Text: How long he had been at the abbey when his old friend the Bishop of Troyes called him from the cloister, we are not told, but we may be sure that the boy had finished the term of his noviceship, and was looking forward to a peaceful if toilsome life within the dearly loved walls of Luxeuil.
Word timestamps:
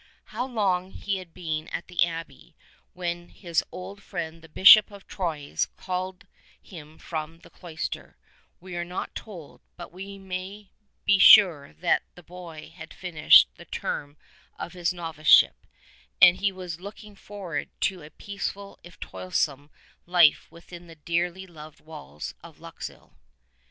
How 0.33 0.47
long 0.47 0.89
he 0.89 1.17
had 1.17 1.31
been 1.31 1.67
at 1.67 1.85
the 1.87 2.05
abbey 2.07 2.55
when 2.93 3.29
his 3.29 3.63
old 3.71 4.01
friend 4.01 4.41
the 4.41 4.49
Bishop 4.49 4.89
of 4.89 5.05
Troyes 5.05 5.67
called 5.77 6.25
him 6.59 6.97
from 6.97 7.41
the 7.41 7.51
cloister, 7.51 8.17
we 8.59 8.75
are 8.75 8.83
not 8.83 9.13
told, 9.13 9.61
but 9.77 9.91
we 9.91 10.17
may 10.17 10.71
be 11.05 11.19
sure 11.19 11.73
that 11.73 12.01
the 12.15 12.23
boy 12.23 12.73
had 12.75 12.95
finished 12.95 13.47
the 13.57 13.65
term 13.65 14.17
of 14.57 14.73
his 14.73 14.91
noviceship, 14.91 15.67
and 16.19 16.41
was 16.55 16.81
looking 16.81 17.15
forward 17.15 17.69
to 17.81 18.01
a 18.01 18.09
peaceful 18.09 18.79
if 18.83 18.99
toilsome 18.99 19.69
life 20.07 20.47
within 20.49 20.87
the 20.87 20.95
dearly 20.95 21.45
loved 21.45 21.79
walls 21.79 22.33
of 22.43 22.59
Luxeuil. 22.59 23.19